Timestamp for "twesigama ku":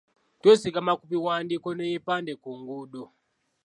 0.41-1.05